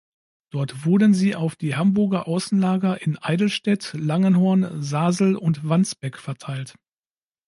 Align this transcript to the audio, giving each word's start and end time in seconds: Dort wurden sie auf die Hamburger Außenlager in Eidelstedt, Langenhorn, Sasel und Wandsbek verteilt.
Dort 0.49 0.83
wurden 0.83 1.13
sie 1.13 1.35
auf 1.35 1.55
die 1.55 1.75
Hamburger 1.75 2.27
Außenlager 2.27 2.99
in 3.03 3.19
Eidelstedt, 3.21 3.93
Langenhorn, 3.95 4.81
Sasel 4.81 5.35
und 5.35 5.69
Wandsbek 5.69 6.17
verteilt. 6.17 6.73